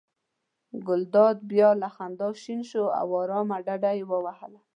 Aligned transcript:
ګلداد 0.87 1.37
بیا 1.51 1.69
له 1.81 1.89
خندا 1.95 2.29
شین 2.41 2.61
شو 2.69 2.85
او 2.99 3.07
آرامه 3.21 3.57
ډډه 3.65 3.91
یې 3.97 4.03
ووهله. 4.09 4.59